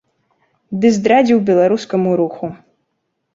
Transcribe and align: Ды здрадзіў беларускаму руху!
Ды 0.85 0.89
здрадзіў 0.95 1.43
беларускаму 1.51 2.17
руху! 2.23 2.51